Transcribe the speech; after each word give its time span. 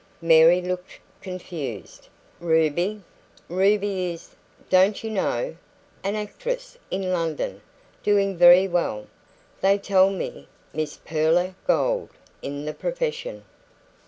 Mary 0.23 0.63
looked 0.63 0.99
confused. 1.21 2.07
"Ruby? 2.39 3.03
Ruby 3.47 4.09
is 4.11 4.31
don't 4.67 5.03
you 5.03 5.11
know? 5.11 5.55
an 6.03 6.15
actress 6.15 6.75
in 6.89 7.13
London. 7.13 7.61
Doing 8.01 8.35
very 8.35 8.67
well, 8.67 9.05
they 9.61 9.77
tell 9.77 10.09
me 10.09 10.47
"Miss 10.73 10.97
Pearla 11.05 11.53
Gold" 11.67 12.09
in 12.41 12.65
the 12.65 12.73
profession." 12.73 13.43